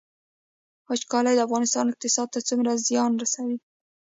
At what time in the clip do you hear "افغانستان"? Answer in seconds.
1.47-1.85